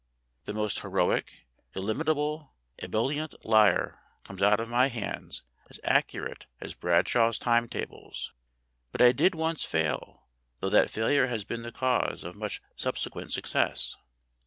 The 0.45 0.53
most 0.53 0.79
heroic, 0.79 1.45
illimitable, 1.75 2.55
ebullient 2.79 3.35
liar 3.45 3.99
comes 4.23 4.41
out 4.41 4.59
of 4.59 4.67
my 4.67 4.87
hands 4.87 5.43
as 5.69 5.79
accurate 5.83 6.47
as 6.59 6.73
Bradshaw's 6.73 7.37
time 7.37 7.69
tables. 7.69 8.33
But 8.91 9.01
I 9.03 9.11
did 9.11 9.35
once 9.35 9.63
fail 9.63 10.25
though 10.59 10.69
that 10.71 10.89
failure 10.89 11.27
has 11.27 11.43
been 11.43 11.61
the 11.61 11.71
cause 11.71 12.23
of 12.23 12.35
much 12.35 12.63
subsequent 12.75 13.31
success. 13.31 13.95